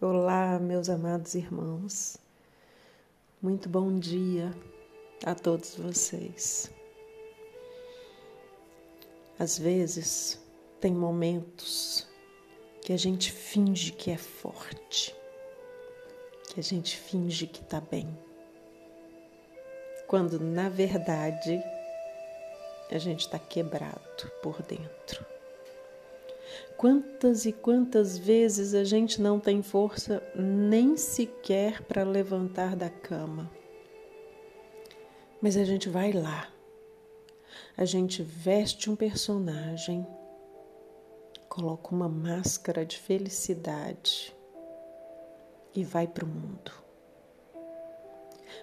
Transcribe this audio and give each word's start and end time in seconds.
Olá, 0.00 0.60
meus 0.60 0.88
amados 0.88 1.34
irmãos. 1.34 2.18
Muito 3.42 3.68
bom 3.68 3.98
dia 3.98 4.54
a 5.26 5.34
todos 5.34 5.74
vocês. 5.74 6.70
Às 9.36 9.58
vezes, 9.58 10.40
tem 10.80 10.92
momentos 10.92 12.06
que 12.80 12.92
a 12.92 12.96
gente 12.96 13.32
finge 13.32 13.90
que 13.90 14.12
é 14.12 14.16
forte, 14.16 15.16
que 16.48 16.60
a 16.60 16.62
gente 16.62 16.96
finge 16.96 17.48
que 17.48 17.64
tá 17.64 17.80
bem, 17.80 18.16
quando 20.06 20.38
na 20.38 20.68
verdade 20.68 21.60
a 22.88 22.98
gente 22.98 23.22
está 23.22 23.40
quebrado 23.40 24.30
por 24.44 24.62
dentro. 24.62 25.37
Quantas 26.76 27.44
e 27.44 27.52
quantas 27.52 28.16
vezes 28.16 28.74
a 28.74 28.84
gente 28.84 29.20
não 29.20 29.40
tem 29.40 29.62
força 29.62 30.22
nem 30.34 30.96
sequer 30.96 31.82
para 31.82 32.04
levantar 32.04 32.76
da 32.76 32.88
cama. 32.88 33.50
Mas 35.40 35.56
a 35.56 35.64
gente 35.64 35.88
vai 35.88 36.12
lá. 36.12 36.48
A 37.76 37.84
gente 37.84 38.22
veste 38.22 38.90
um 38.90 38.96
personagem, 38.96 40.06
coloca 41.48 41.94
uma 41.94 42.08
máscara 42.08 42.84
de 42.84 42.98
felicidade 42.98 44.34
e 45.74 45.84
vai 45.84 46.06
para 46.06 46.24
o 46.24 46.28
mundo. 46.28 46.72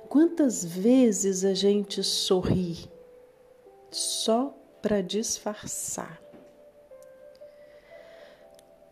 Quantas 0.09 0.63
vezes 0.63 1.43
a 1.43 1.53
gente 1.53 2.03
sorri 2.03 2.89
só 3.89 4.53
para 4.81 5.01
disfarçar 5.01 6.24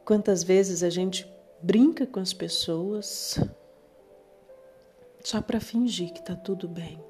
Quantas 0.06 0.44
vezes 0.44 0.84
a 0.84 0.90
gente 0.90 1.26
brinca 1.62 2.06
com 2.06 2.20
as 2.20 2.34
pessoas 2.34 3.40
só 5.24 5.42
para 5.42 5.62
fingir 5.62 6.12
que 6.12 6.20
está 6.20 6.36
tudo 6.36 6.68
bem. 6.68 7.02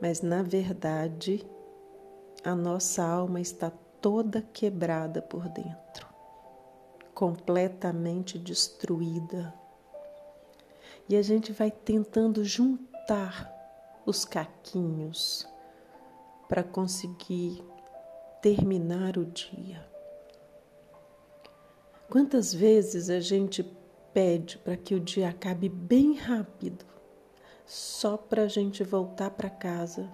Mas 0.00 0.20
na 0.22 0.42
verdade, 0.42 1.46
a 2.42 2.52
nossa 2.52 3.04
alma 3.04 3.40
está 3.40 3.70
toda 4.00 4.42
quebrada 4.42 5.22
por 5.22 5.48
dentro, 5.48 6.08
completamente 7.14 8.36
destruída. 8.36 9.54
E 11.08 11.16
a 11.16 11.22
gente 11.22 11.52
vai 11.52 11.70
tentando 11.70 12.44
juntar 12.44 13.54
os 14.04 14.24
caquinhos 14.24 15.46
para 16.48 16.64
conseguir 16.64 17.64
terminar 18.42 19.16
o 19.16 19.24
dia. 19.24 19.97
Quantas 22.10 22.54
vezes 22.54 23.10
a 23.10 23.20
gente 23.20 23.62
pede 24.14 24.56
para 24.56 24.78
que 24.78 24.94
o 24.94 25.00
dia 25.00 25.28
acabe 25.28 25.68
bem 25.68 26.14
rápido, 26.14 26.86
só 27.66 28.16
para 28.16 28.44
a 28.44 28.48
gente 28.48 28.82
voltar 28.82 29.30
para 29.30 29.50
casa, 29.50 30.10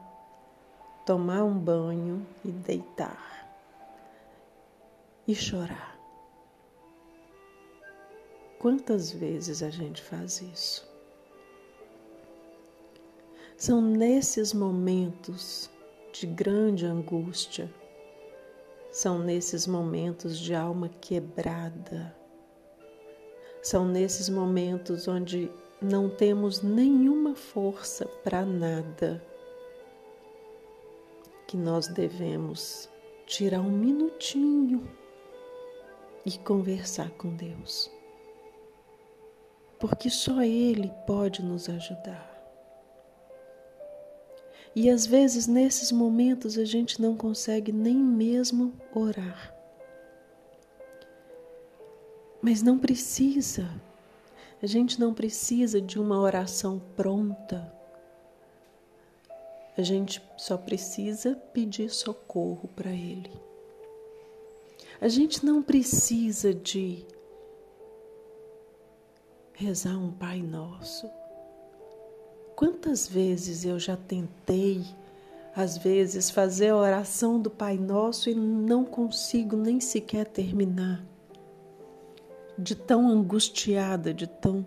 tomar 1.06 1.44
um 1.44 1.56
banho 1.56 2.26
e 2.44 2.50
deitar 2.50 3.48
e 5.28 5.36
chorar? 5.36 5.96
Quantas 8.58 9.12
vezes 9.12 9.62
a 9.62 9.70
gente 9.70 10.02
faz 10.02 10.42
isso? 10.42 10.92
São 13.56 13.80
nesses 13.80 14.52
momentos 14.52 15.70
de 16.12 16.26
grande 16.26 16.86
angústia 16.86 17.72
são 18.94 19.18
nesses 19.18 19.66
momentos 19.66 20.38
de 20.38 20.54
alma 20.54 20.88
quebrada, 20.88 22.14
são 23.60 23.88
nesses 23.88 24.28
momentos 24.28 25.08
onde 25.08 25.50
não 25.82 26.08
temos 26.08 26.62
nenhuma 26.62 27.34
força 27.34 28.06
para 28.22 28.46
nada, 28.46 29.20
que 31.48 31.56
nós 31.56 31.88
devemos 31.88 32.88
tirar 33.26 33.62
um 33.62 33.72
minutinho 33.72 34.88
e 36.24 36.38
conversar 36.38 37.10
com 37.10 37.34
Deus. 37.34 37.90
Porque 39.80 40.08
só 40.08 40.40
Ele 40.40 40.88
pode 41.04 41.42
nos 41.42 41.68
ajudar. 41.68 42.33
E 44.74 44.90
às 44.90 45.06
vezes 45.06 45.46
nesses 45.46 45.92
momentos 45.92 46.58
a 46.58 46.64
gente 46.64 47.00
não 47.00 47.16
consegue 47.16 47.70
nem 47.70 47.96
mesmo 47.96 48.74
orar. 48.92 49.54
Mas 52.42 52.62
não 52.62 52.78
precisa. 52.78 53.70
A 54.60 54.66
gente 54.66 54.98
não 54.98 55.14
precisa 55.14 55.80
de 55.80 55.98
uma 55.98 56.18
oração 56.18 56.82
pronta. 56.96 57.72
A 59.76 59.82
gente 59.82 60.22
só 60.36 60.56
precisa 60.56 61.34
pedir 61.52 61.90
socorro 61.90 62.68
para 62.74 62.90
Ele. 62.90 63.30
A 65.00 65.08
gente 65.08 65.44
não 65.44 65.62
precisa 65.62 66.54
de 66.54 67.04
rezar 69.52 69.96
um 69.96 70.10
Pai 70.12 70.40
Nosso. 70.42 71.10
Quantas 72.64 73.06
vezes 73.06 73.62
eu 73.66 73.78
já 73.78 73.94
tentei, 73.94 74.82
às 75.54 75.76
vezes, 75.76 76.30
fazer 76.30 76.70
a 76.70 76.76
oração 76.78 77.38
do 77.38 77.50
Pai 77.50 77.76
Nosso 77.76 78.30
e 78.30 78.34
não 78.34 78.86
consigo 78.86 79.54
nem 79.54 79.80
sequer 79.80 80.24
terminar. 80.24 81.04
De 82.58 82.74
tão 82.74 83.06
angustiada, 83.06 84.14
de 84.14 84.26
tão, 84.26 84.64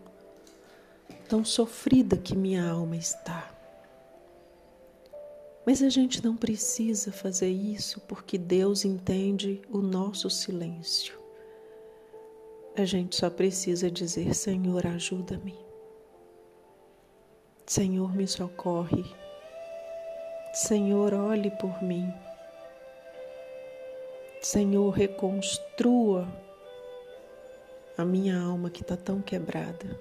tão 1.28 1.44
sofrida 1.44 2.16
que 2.16 2.36
minha 2.36 2.70
alma 2.70 2.96
está. 2.96 3.52
Mas 5.66 5.82
a 5.82 5.90
gente 5.90 6.24
não 6.24 6.38
precisa 6.38 7.12
fazer 7.12 7.50
isso 7.50 8.00
porque 8.02 8.38
Deus 8.38 8.86
entende 8.86 9.60
o 9.72 9.80
nosso 9.80 10.30
silêncio. 10.30 11.18
A 12.76 12.86
gente 12.86 13.16
só 13.16 13.28
precisa 13.28 13.90
dizer: 13.90 14.36
Senhor, 14.36 14.86
ajuda-me. 14.86 15.67
Senhor, 17.68 18.16
me 18.16 18.26
socorre. 18.26 19.04
Senhor, 20.54 21.14
olhe 21.14 21.52
por 21.52 21.84
mim. 21.84 22.14
Senhor, 24.42 24.90
reconstrua 24.92 26.26
a 27.98 28.06
minha 28.06 28.40
alma 28.40 28.70
que 28.70 28.82
está 28.82 28.96
tão 28.96 29.22
quebrada. 29.22 30.00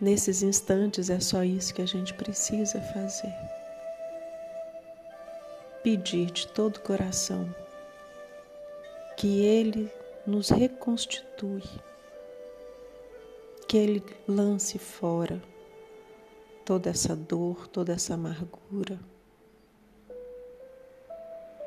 Nesses 0.00 0.42
instantes 0.42 1.10
é 1.10 1.20
só 1.20 1.44
isso 1.44 1.74
que 1.74 1.82
a 1.82 1.86
gente 1.86 2.14
precisa 2.14 2.80
fazer. 2.80 3.34
Pedir 5.82 6.30
de 6.30 6.48
todo 6.48 6.78
o 6.78 6.80
coração 6.80 7.54
que 9.18 9.44
Ele 9.44 9.92
nos 10.26 10.48
reconstitui 10.48 11.62
que 13.74 13.78
Ele 13.78 14.04
lance 14.28 14.78
fora 14.78 15.42
toda 16.64 16.90
essa 16.90 17.16
dor, 17.16 17.66
toda 17.66 17.92
essa 17.92 18.14
amargura, 18.14 19.00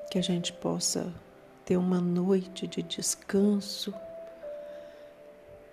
que 0.10 0.18
a 0.18 0.22
gente 0.22 0.54
possa 0.54 1.14
ter 1.66 1.76
uma 1.76 2.00
noite 2.00 2.66
de 2.66 2.82
descanso 2.82 3.94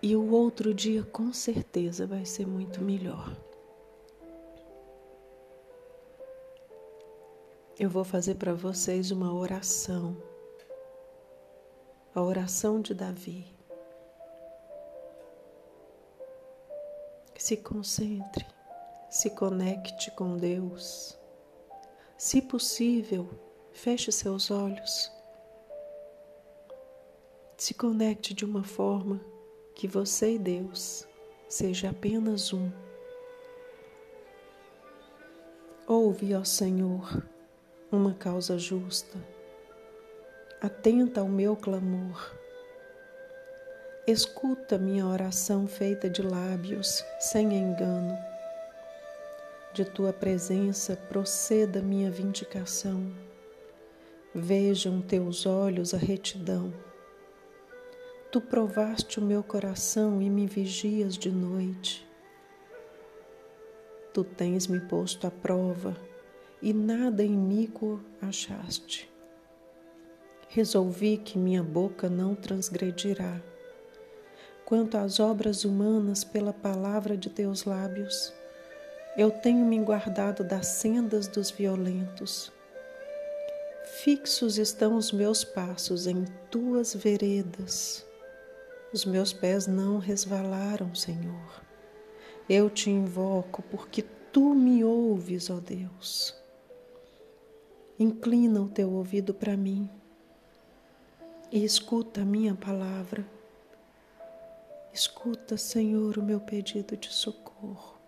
e 0.02 0.16
o 0.16 0.32
outro 0.32 0.74
dia 0.74 1.04
com 1.04 1.32
certeza 1.32 2.04
vai 2.04 2.24
ser 2.24 2.48
muito 2.48 2.82
melhor. 2.82 3.32
Eu 7.78 7.88
vou 7.88 8.02
fazer 8.02 8.34
para 8.34 8.52
vocês 8.52 9.12
uma 9.12 9.32
oração, 9.32 10.16
a 12.12 12.20
oração 12.20 12.80
de 12.80 12.92
Davi. 12.92 13.53
Se 17.44 17.58
concentre, 17.58 18.46
se 19.10 19.28
conecte 19.28 20.10
com 20.12 20.34
Deus. 20.38 21.14
Se 22.16 22.40
possível, 22.40 23.28
feche 23.70 24.10
seus 24.10 24.50
olhos. 24.50 25.12
Se 27.58 27.74
conecte 27.74 28.32
de 28.32 28.46
uma 28.46 28.64
forma 28.64 29.20
que 29.74 29.86
você 29.86 30.36
e 30.36 30.38
Deus 30.38 31.06
seja 31.46 31.90
apenas 31.90 32.50
um. 32.54 32.72
Ouve, 35.86 36.34
ó 36.34 36.44
Senhor, 36.44 37.22
uma 37.92 38.14
causa 38.14 38.56
justa. 38.56 39.22
Atenta 40.62 41.20
ao 41.20 41.28
meu 41.28 41.54
clamor 41.54 42.43
Escuta 44.06 44.76
minha 44.76 45.06
oração 45.06 45.66
feita 45.66 46.10
de 46.10 46.20
lábios, 46.20 47.02
sem 47.18 47.54
engano. 47.54 48.14
De 49.72 49.82
tua 49.82 50.12
presença 50.12 50.94
proceda 50.94 51.80
minha 51.80 52.10
vindicação. 52.10 53.10
Vejam 54.34 55.00
teus 55.00 55.46
olhos 55.46 55.94
a 55.94 55.96
retidão. 55.96 56.70
Tu 58.30 58.42
provaste 58.42 59.18
o 59.18 59.22
meu 59.22 59.42
coração 59.42 60.20
e 60.20 60.28
me 60.28 60.46
vigias 60.46 61.16
de 61.16 61.30
noite. 61.30 62.06
Tu 64.12 64.22
tens 64.22 64.66
me 64.66 64.80
posto 64.80 65.26
à 65.26 65.30
prova 65.30 65.96
e 66.60 66.74
nada 66.74 67.24
iníquo 67.24 67.98
achaste. 68.20 69.10
Resolvi 70.50 71.16
que 71.16 71.38
minha 71.38 71.62
boca 71.62 72.10
não 72.10 72.34
transgredirá. 72.34 73.40
Quanto 74.64 74.96
às 74.96 75.20
obras 75.20 75.64
humanas 75.64 76.24
pela 76.24 76.52
palavra 76.52 77.16
de 77.16 77.28
teus 77.28 77.64
lábios, 77.64 78.32
eu 79.16 79.30
tenho 79.30 79.64
me 79.64 79.78
guardado 79.80 80.42
das 80.42 80.66
sendas 80.66 81.28
dos 81.28 81.50
violentos. 81.50 82.50
Fixos 84.02 84.58
estão 84.58 84.96
os 84.96 85.12
meus 85.12 85.44
passos 85.44 86.06
em 86.06 86.24
tuas 86.50 86.94
veredas. 86.94 88.04
Os 88.92 89.04
meus 89.04 89.32
pés 89.32 89.66
não 89.66 89.98
resvalaram, 89.98 90.94
Senhor. 90.94 91.62
Eu 92.48 92.70
te 92.70 92.90
invoco 92.90 93.62
porque 93.70 94.02
tu 94.32 94.54
me 94.54 94.82
ouves, 94.82 95.50
ó 95.50 95.60
Deus. 95.60 96.34
Inclina 97.98 98.60
o 98.60 98.68
teu 98.68 98.90
ouvido 98.90 99.32
para 99.32 99.56
mim 99.56 99.88
e 101.52 101.64
escuta 101.64 102.22
a 102.22 102.24
minha 102.24 102.54
palavra. 102.54 103.24
Escuta, 104.94 105.56
Senhor, 105.56 106.16
o 106.18 106.22
meu 106.22 106.38
pedido 106.38 106.96
de 106.96 107.12
socorro, 107.12 107.98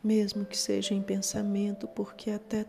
mesmo 0.00 0.46
que 0.46 0.56
seja 0.56 0.94
em 0.94 1.02
pensamento, 1.02 1.88
porque 1.88 2.30
até 2.30 2.64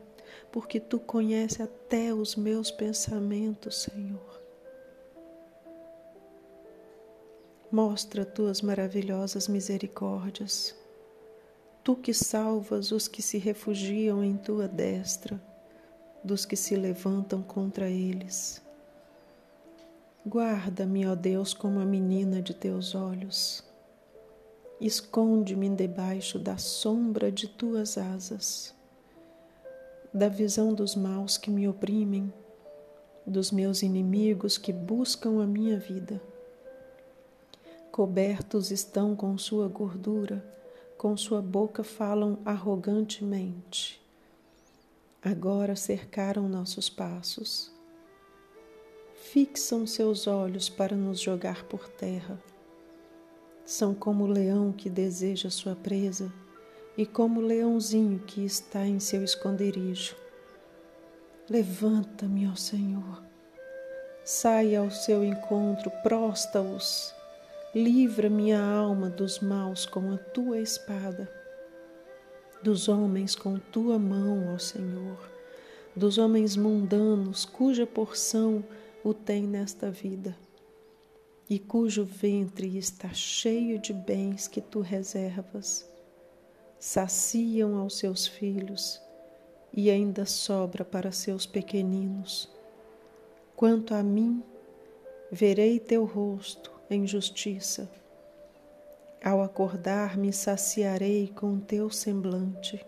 porque 0.51 0.79
tu 0.79 0.99
conheces 0.99 1.61
até 1.61 2.11
os 2.11 2.35
meus 2.35 2.71
pensamentos, 2.71 3.83
Senhor. 3.83 4.41
Mostra 7.71 8.25
tuas 8.25 8.63
maravilhosas 8.63 9.47
misericórdias, 9.47 10.75
tu 11.83 11.95
que 11.95 12.11
salvas 12.11 12.91
os 12.91 13.07
que 13.07 13.21
se 13.21 13.37
refugiam 13.37 14.23
em 14.23 14.35
tua 14.35 14.67
destra 14.67 15.39
dos 16.23 16.43
que 16.43 16.55
se 16.55 16.75
levantam 16.75 17.43
contra 17.43 17.87
eles. 17.87 18.67
Guarda-me, 20.29 21.07
ó 21.07 21.15
Deus, 21.15 21.55
como 21.55 21.79
a 21.79 21.85
menina 21.85 22.39
de 22.39 22.53
teus 22.53 22.93
olhos. 22.93 23.63
Esconde-me 24.79 25.67
debaixo 25.69 26.37
da 26.37 26.55
sombra 26.55 27.31
de 27.31 27.47
tuas 27.47 27.97
asas, 27.97 28.75
da 30.13 30.29
visão 30.29 30.71
dos 30.71 30.95
maus 30.95 31.35
que 31.35 31.49
me 31.49 31.67
oprimem, 31.67 32.31
dos 33.25 33.49
meus 33.49 33.81
inimigos 33.81 34.55
que 34.55 34.71
buscam 34.71 35.41
a 35.41 35.47
minha 35.47 35.79
vida. 35.79 36.21
Cobertos 37.91 38.69
estão 38.69 39.15
com 39.15 39.35
sua 39.35 39.67
gordura, 39.67 40.45
com 40.95 41.17
sua 41.17 41.41
boca 41.41 41.83
falam 41.83 42.37
arrogantemente 42.45 43.99
agora 45.21 45.75
cercaram 45.75 46.47
nossos 46.47 46.89
passos. 46.89 47.78
Fixam 49.21 49.85
seus 49.85 50.25
olhos 50.27 50.69
para 50.69 50.95
nos 50.95 51.19
jogar 51.19 51.63
por 51.65 51.87
terra. 51.87 52.41
São 53.63 53.93
como 53.93 54.23
o 54.23 54.27
leão 54.27 54.71
que 54.71 54.89
deseja 54.89 55.49
sua 55.49 55.75
presa 55.75 56.33
e 56.97 57.05
como 57.05 57.39
o 57.39 57.43
leãozinho 57.43 58.19
que 58.19 58.43
está 58.43 58.85
em 58.85 58.99
seu 58.99 59.23
esconderijo. 59.23 60.15
Levanta-me, 61.49 62.47
ó 62.47 62.55
Senhor. 62.55 63.23
Saia 64.23 64.79
ao 64.79 64.89
seu 64.89 65.23
encontro, 65.23 65.91
prosta-os. 66.03 67.13
Livra 67.75 68.29
minha 68.29 68.59
alma 68.59 69.09
dos 69.09 69.39
maus 69.39 69.85
com 69.85 70.11
a 70.11 70.17
tua 70.17 70.59
espada 70.59 71.39
dos 72.61 72.89
homens 72.89 73.35
com 73.35 73.57
tua 73.57 73.97
mão, 73.97 74.53
ó 74.53 74.57
Senhor, 74.57 75.17
dos 75.95 76.17
homens 76.17 76.57
mundanos, 76.57 77.45
cuja 77.45 77.87
porção 77.87 78.63
o 79.03 79.13
tem 79.13 79.43
nesta 79.43 79.89
vida, 79.89 80.35
e 81.49 81.57
cujo 81.57 82.03
ventre 82.03 82.77
está 82.77 83.13
cheio 83.13 83.79
de 83.79 83.93
bens 83.93 84.47
que 84.47 84.61
tu 84.61 84.81
reservas, 84.81 85.89
saciam 86.79 87.77
aos 87.77 87.97
seus 87.97 88.27
filhos 88.27 89.01
e 89.73 89.89
ainda 89.89 90.25
sobra 90.25 90.83
para 90.83 91.11
seus 91.11 91.45
pequeninos. 91.45 92.49
Quanto 93.55 93.93
a 93.93 94.03
mim, 94.03 94.43
verei 95.31 95.79
teu 95.79 96.05
rosto 96.05 96.71
em 96.89 97.05
justiça 97.05 97.89
ao 99.23 99.41
acordar, 99.41 100.17
me 100.17 100.31
saciarei 100.31 101.27
com 101.27 101.59
teu 101.59 101.89
semblante. 101.89 102.85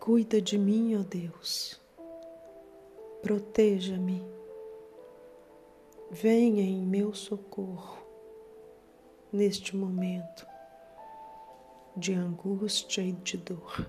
Cuida 0.00 0.42
de 0.42 0.58
mim, 0.58 0.96
ó 0.96 1.02
Deus. 1.04 1.80
Proteja-me. 3.22 4.20
Venha 6.10 6.62
em 6.64 6.84
meu 6.84 7.14
socorro 7.14 8.04
neste 9.32 9.76
momento 9.76 10.44
de 11.96 12.14
angústia 12.14 13.00
e 13.00 13.12
de 13.12 13.36
dor. 13.36 13.88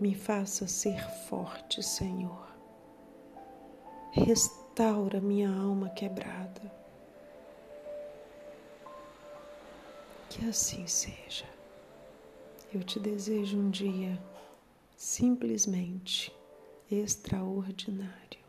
Me 0.00 0.12
faça 0.12 0.66
ser 0.66 1.00
forte, 1.28 1.80
Senhor. 1.80 2.48
Restaura 4.10 5.20
minha 5.20 5.48
alma 5.48 5.90
quebrada. 5.90 6.74
Que 10.28 10.48
assim 10.48 10.88
seja. 10.88 11.46
Eu 12.74 12.82
te 12.82 12.98
desejo 12.98 13.58
um 13.58 13.70
dia 13.70 14.18
simplesmente 15.00 16.30
extraordinário. 16.90 18.39